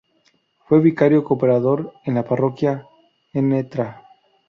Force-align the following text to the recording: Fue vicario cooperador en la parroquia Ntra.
Fue 0.65 0.79
vicario 0.79 1.23
cooperador 1.23 1.93
en 2.05 2.15
la 2.15 2.23
parroquia 2.25 2.87
Ntra. 3.35 4.01